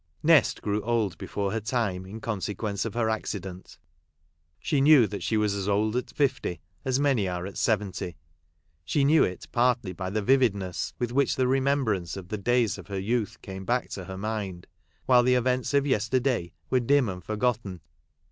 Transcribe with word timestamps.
Nest 0.23 0.63
grew 0.63 0.81
old 0.81 1.15
before 1.19 1.51
her 1.51 1.59
time, 1.59 2.07
in 2.07 2.19
conse 2.21 2.55
quence 2.55 2.87
of 2.87 2.95
her 2.95 3.07
accident. 3.07 3.77
She 4.59 4.81
knew 4.81 5.05
that 5.05 5.21
she 5.21 5.37
was 5.37 5.53
as 5.53 5.69
old 5.69 5.95
at 5.95 6.09
fifty 6.09 6.59
as 6.83 6.99
many 6.99 7.27
are 7.27 7.45
at 7.45 7.55
seventy. 7.55 8.17
She 8.83 9.03
knew 9.03 9.23
it 9.23 9.47
partly 9.51 9.93
by 9.93 10.09
the 10.09 10.23
vividness 10.23 10.91
with 10.97 11.11
which 11.11 11.35
the 11.35 11.47
remembrance 11.47 12.17
of 12.17 12.29
the 12.29 12.39
days 12.39 12.79
of 12.79 12.87
her 12.87 12.97
youth 12.99 13.43
came 13.43 13.63
back 13.63 13.89
to 13.91 14.05
her 14.05 14.17
mind, 14.17 14.65
while 15.05 15.21
the 15.21 15.35
events 15.35 15.71
of 15.75 15.85
yesterday 15.85 16.51
were 16.71 16.79
dim 16.79 17.07
and 17.07 17.23
forgotten. 17.23 17.81